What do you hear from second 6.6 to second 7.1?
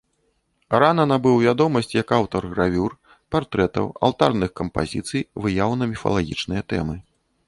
тэмы.